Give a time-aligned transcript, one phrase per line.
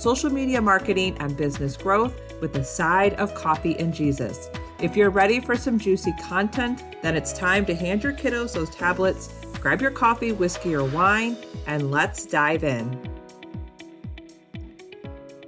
[0.00, 4.48] social media marketing, and business growth with a side of coffee and Jesus.
[4.80, 8.70] If you're ready for some juicy content, then it's time to hand your kiddos those
[8.70, 9.28] tablets,
[9.60, 11.36] grab your coffee, whiskey, or wine,
[11.66, 12.98] and let's dive in.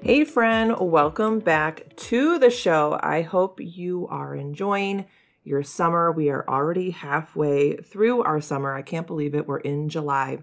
[0.00, 2.98] Hey, friend, welcome back to the show.
[3.02, 5.04] I hope you are enjoying
[5.44, 6.10] your summer.
[6.10, 8.72] We are already halfway through our summer.
[8.72, 9.46] I can't believe it.
[9.46, 10.38] We're in July.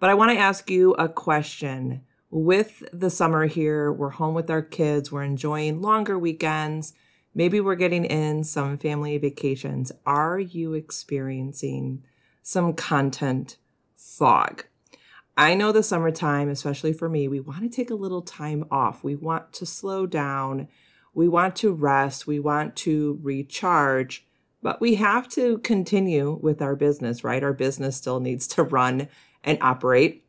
[0.00, 4.50] But I want to ask you a question with the summer here, we're home with
[4.50, 6.92] our kids, we're enjoying longer weekends,
[7.34, 9.92] maybe we're getting in some family vacations.
[10.04, 12.02] Are you experiencing
[12.42, 13.58] some content
[13.96, 14.64] fog?
[15.36, 19.04] I know the summertime, especially for me, we want to take a little time off.
[19.04, 20.68] We want to slow down.
[21.12, 22.26] We want to rest.
[22.26, 24.26] We want to recharge,
[24.62, 27.42] but we have to continue with our business, right?
[27.42, 29.08] Our business still needs to run
[29.44, 30.24] and operate.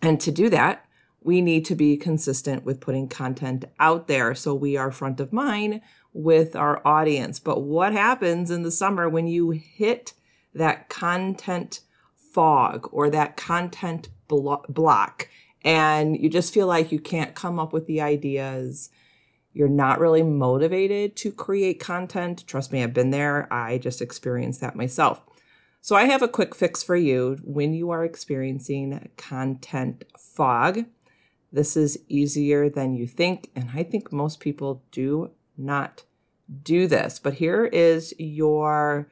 [0.00, 0.86] And to do that,
[1.28, 5.30] we need to be consistent with putting content out there so we are front of
[5.30, 5.78] mind
[6.14, 7.38] with our audience.
[7.38, 10.14] But what happens in the summer when you hit
[10.54, 11.80] that content
[12.16, 15.28] fog or that content blo- block
[15.62, 18.88] and you just feel like you can't come up with the ideas?
[19.52, 22.46] You're not really motivated to create content.
[22.46, 23.52] Trust me, I've been there.
[23.52, 25.20] I just experienced that myself.
[25.82, 30.86] So, I have a quick fix for you when you are experiencing content fog.
[31.52, 33.50] This is easier than you think.
[33.56, 36.04] And I think most people do not
[36.62, 37.18] do this.
[37.18, 39.10] But here is your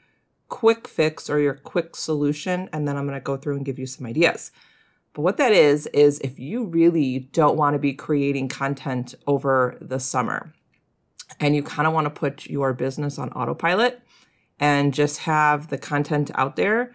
[0.49, 2.69] quick fix or your quick solution.
[2.73, 4.53] And then I'm going to go through and give you some ideas.
[5.13, 9.79] But what that is, is if you really don't want to be creating content over
[9.81, 10.53] the summer
[11.41, 14.03] and you kind of want to put your business on autopilot
[14.61, 16.95] and just have the content out there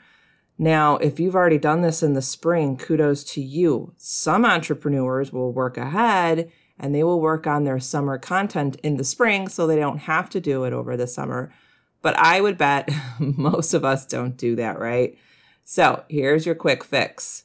[0.58, 3.94] now, if you've already done this in the spring, kudos to you.
[3.98, 9.04] Some entrepreneurs will work ahead and they will work on their summer content in the
[9.04, 11.54] spring so they don't have to do it over the summer.
[12.02, 12.90] But I would bet
[13.20, 15.18] most of us don't do that, right?
[15.64, 17.44] So here's your quick fix.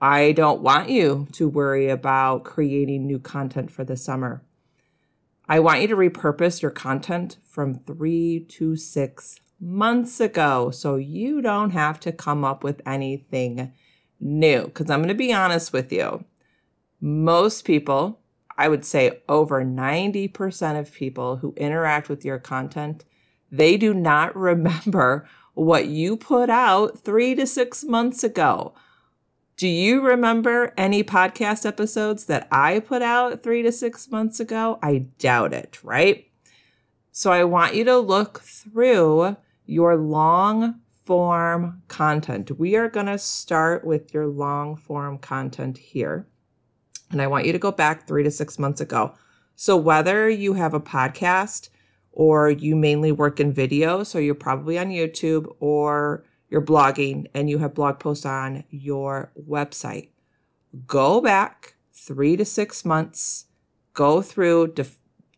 [0.00, 4.42] I don't want you to worry about creating new content for the summer.
[5.48, 10.70] I want you to repurpose your content from three to six months ago.
[10.70, 13.72] So you don't have to come up with anything
[14.20, 14.64] new.
[14.64, 16.24] Because I'm going to be honest with you.
[17.00, 18.20] Most people,
[18.56, 23.04] I would say over 90% of people who interact with your content,
[23.50, 28.74] they do not remember what you put out three to six months ago.
[29.56, 34.80] Do you remember any podcast episodes that I put out three to six months ago?
[34.82, 36.26] I doubt it, right?
[37.12, 39.36] So I want you to look through
[39.66, 42.50] your long form content.
[42.58, 46.26] We are going to start with your long form content here.
[47.10, 49.14] And I want you to go back three to six months ago.
[49.56, 51.68] So, whether you have a podcast
[52.12, 57.48] or you mainly work in video, so you're probably on YouTube or you're blogging and
[57.48, 60.08] you have blog posts on your website,
[60.86, 63.46] go back three to six months,
[63.92, 64.86] go through to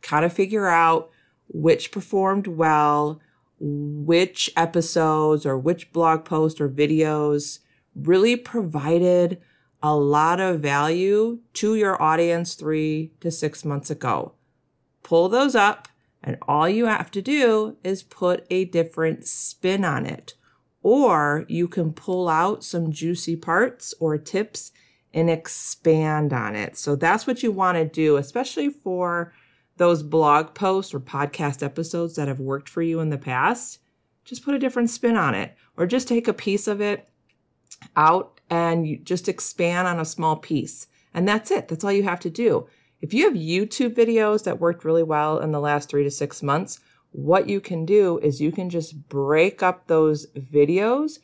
[0.02, 1.10] kind of figure out
[1.48, 3.20] which performed well,
[3.58, 7.60] which episodes or which blog posts or videos
[7.94, 9.40] really provided
[9.82, 14.32] a lot of value to your audience three to six months ago.
[15.02, 15.88] Pull those up,
[16.22, 20.34] and all you have to do is put a different spin on it.
[20.82, 24.72] Or you can pull out some juicy parts or tips
[25.14, 26.76] and expand on it.
[26.76, 29.32] So that's what you want to do, especially for
[29.76, 33.80] those blog posts or podcast episodes that have worked for you in the past,
[34.24, 37.08] just put a different spin on it or just take a piece of it
[37.96, 40.86] out and you just expand on a small piece.
[41.14, 41.68] And that's it.
[41.68, 42.66] That's all you have to do.
[43.00, 46.42] If you have YouTube videos that worked really well in the last three to six
[46.42, 46.80] months,
[47.12, 51.18] what you can do is you can just break up those videos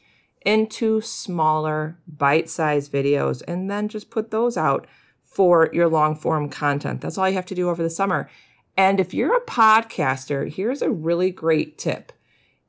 [0.45, 4.87] into smaller bite sized videos and then just put those out
[5.32, 7.00] for your long form content.
[7.00, 8.29] That's all you have to do over the summer.
[8.76, 12.12] And if you're a podcaster, here's a really great tip.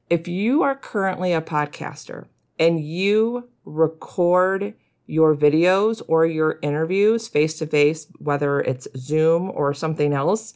[0.10, 2.26] If you are currently a podcaster
[2.60, 4.74] and you record
[5.06, 10.54] your videos or your interviews face to face, whether it's Zoom or something else,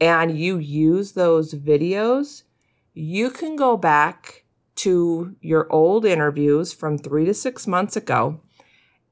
[0.00, 2.42] and you use those videos,
[2.94, 4.44] you can go back
[4.76, 8.40] to your old interviews from three to six months ago.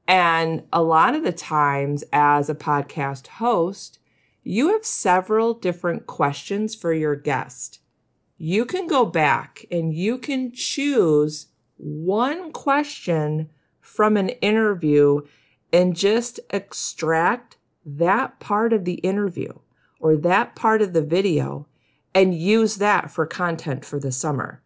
[0.07, 3.99] And a lot of the times, as a podcast host,
[4.43, 7.79] you have several different questions for your guest.
[8.37, 11.47] You can go back and you can choose
[11.77, 15.21] one question from an interview
[15.71, 19.53] and just extract that part of the interview
[19.99, 21.67] or that part of the video
[22.13, 24.61] and use that for content for the summer.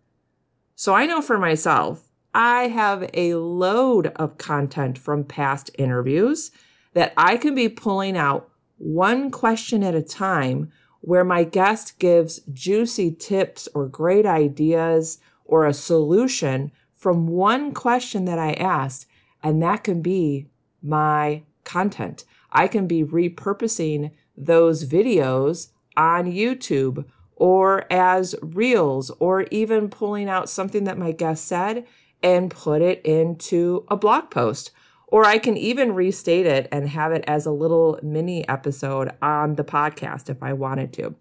[0.76, 2.07] So I know for myself,
[2.38, 6.52] I have a load of content from past interviews
[6.94, 12.42] that I can be pulling out one question at a time where my guest gives
[12.54, 19.08] juicy tips or great ideas or a solution from one question that I asked.
[19.42, 20.46] And that can be
[20.84, 22.24] my content.
[22.52, 27.04] I can be repurposing those videos on YouTube
[27.36, 31.88] or as reels or even pulling out something that my guest said
[32.24, 34.72] and put it into a blog post.
[35.08, 39.56] Or I can even restate it and have it as a little mini episode on
[39.56, 41.16] the podcast if I wanted to.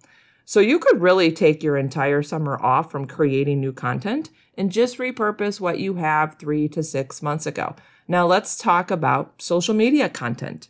[0.45, 4.99] So you could really take your entire summer off from creating new content and just
[4.99, 7.77] repurpose what you have three to six months ago.
[8.09, 10.69] Now let's talk about social media content.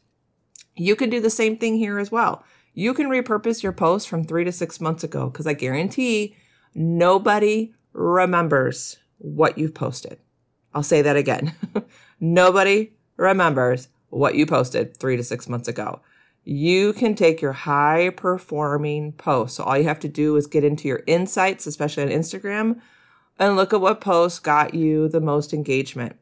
[0.76, 2.44] You can do the same thing here as well.
[2.72, 6.36] You can repurpose your post from three to six months ago because I guarantee
[6.74, 10.18] nobody remembers what you've posted.
[10.74, 11.54] I'll say that again.
[12.20, 16.00] nobody remembers what you posted three to six months ago.
[16.44, 19.56] You can take your high performing posts.
[19.56, 22.80] So all you have to do is get into your insights, especially on Instagram,
[23.38, 26.16] and look at what posts got you the most engagement.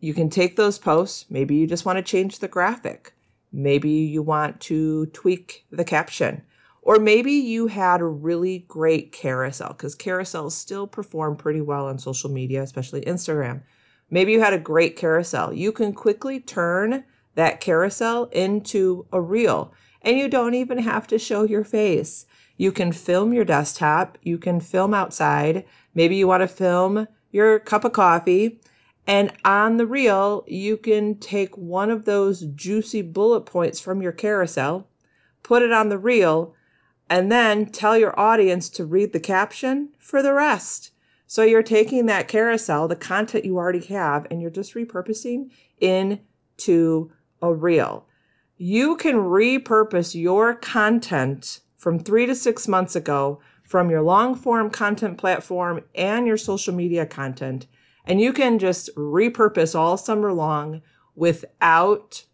[0.00, 1.26] You can take those posts.
[1.30, 3.14] Maybe you just want to change the graphic.
[3.52, 6.42] Maybe you want to tweak the caption.
[6.82, 11.98] Or maybe you had a really great carousel because carousels still perform pretty well on
[11.98, 13.62] social media, especially Instagram.
[14.10, 15.52] Maybe you had a great carousel.
[15.52, 17.04] You can quickly turn
[17.36, 22.26] that carousel into a reel and you don't even have to show your face.
[22.56, 25.64] You can film your desktop, you can film outside.
[25.94, 28.60] Maybe you want to film your cup of coffee
[29.06, 34.12] and on the reel, you can take one of those juicy bullet points from your
[34.12, 34.88] carousel,
[35.42, 36.54] put it on the reel,
[37.12, 40.92] and then tell your audience to read the caption for the rest.
[41.26, 47.12] So you're taking that carousel, the content you already have, and you're just repurposing into
[47.42, 48.06] a reel.
[48.56, 54.70] You can repurpose your content from three to six months ago from your long form
[54.70, 57.66] content platform and your social media content
[58.04, 60.82] and you can just repurpose all summer long
[61.14, 62.24] without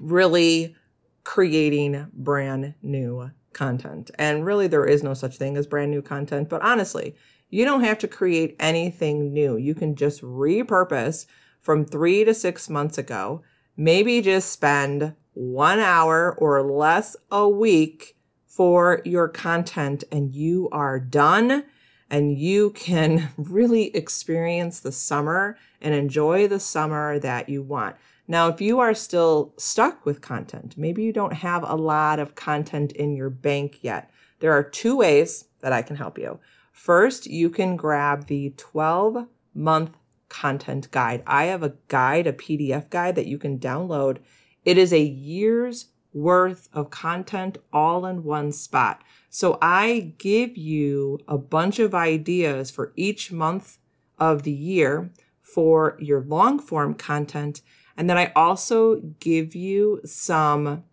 [0.00, 0.74] really
[1.22, 4.10] creating brand new content.
[4.18, 6.48] And really, there is no such thing as brand new content.
[6.48, 7.16] But honestly,
[7.50, 9.56] you don't have to create anything new.
[9.56, 11.26] You can just repurpose
[11.60, 13.42] from three to six months ago.
[13.76, 18.16] Maybe just spend one hour or less a week
[18.46, 21.64] for your content, and you are done
[22.10, 27.96] and you can really experience the summer and enjoy the summer that you want.
[28.26, 32.34] Now, if you are still stuck with content, maybe you don't have a lot of
[32.34, 36.38] content in your bank yet, there are two ways that I can help you.
[36.72, 39.96] First, you can grab the 12 month
[40.28, 41.22] content guide.
[41.26, 44.18] I have a guide, a PDF guide that you can download.
[44.64, 49.02] It is a year's worth of content all in one spot.
[49.30, 53.78] So I give you a bunch of ideas for each month
[54.18, 55.10] of the year
[55.42, 57.60] for your long form content.
[57.96, 60.84] And then I also give you some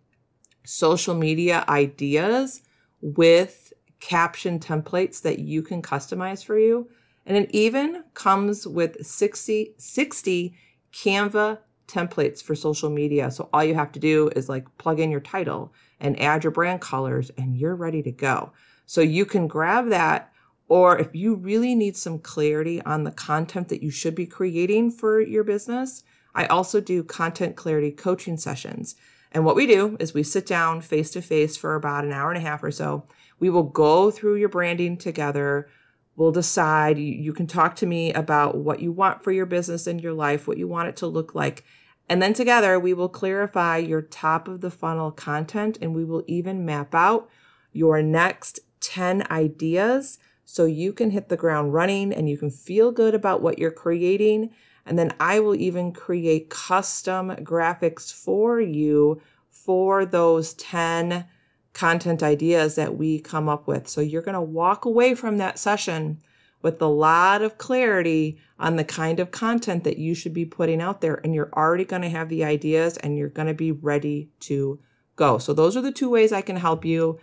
[0.64, 2.62] social media ideas
[3.00, 6.88] with caption templates that you can customize for you.
[7.26, 10.54] And it even comes with 60, 60
[10.92, 13.30] Canva templates for social media.
[13.30, 16.50] So all you have to do is like plug in your title and add your
[16.50, 18.52] brand colors and you're ready to go.
[18.86, 20.32] So you can grab that
[20.68, 24.90] or if you really need some clarity on the content that you should be creating
[24.90, 26.02] for your business,
[26.34, 28.94] I also do content clarity coaching sessions.
[29.32, 32.30] And what we do is we sit down face to face for about an hour
[32.30, 33.04] and a half or so.
[33.38, 35.68] We will go through your branding together.
[36.16, 36.98] We'll decide.
[36.98, 40.46] You, can talk to me about what you want for your business and your life,
[40.46, 41.64] what you want it to look like.
[42.08, 46.24] And then together we will clarify your top of the funnel content and we will
[46.26, 47.28] even map out
[47.72, 52.92] your next 10 ideas so you can hit the ground running and you can feel
[52.92, 54.50] good about what you're creating.
[54.86, 59.20] And then I will even create custom graphics for you
[59.50, 61.24] for those 10
[61.72, 63.88] content ideas that we come up with.
[63.88, 66.18] So you're going to walk away from that session
[66.62, 70.80] with a lot of clarity on the kind of content that you should be putting
[70.80, 71.20] out there.
[71.24, 74.78] And you're already going to have the ideas and you're going to be ready to
[75.16, 75.38] go.
[75.38, 77.18] So those are the two ways I can help you.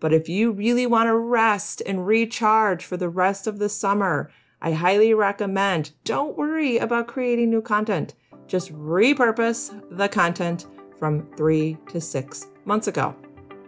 [0.00, 4.30] But if you really want to rest and recharge for the rest of the summer,
[4.62, 8.14] I highly recommend don't worry about creating new content.
[8.46, 10.66] Just repurpose the content
[10.98, 13.14] from three to six months ago.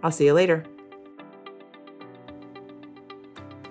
[0.03, 0.65] I'll see you later.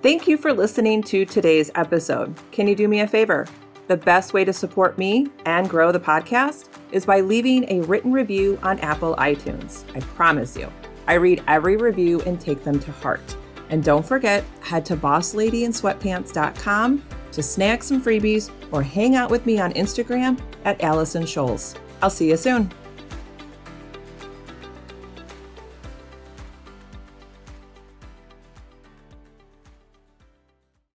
[0.01, 2.35] Thank you for listening to today's episode.
[2.51, 3.45] Can you do me a favor?
[3.87, 8.11] The best way to support me and grow the podcast is by leaving a written
[8.11, 9.83] review on Apple iTunes.
[9.95, 10.71] I promise you,
[11.07, 13.35] I read every review and take them to heart.
[13.71, 19.59] And don't forget, head to bossladyinsweatpants.com to snag some freebies or hang out with me
[19.59, 21.77] on Instagram at Allison Scholes.
[22.01, 22.71] I'll see you soon.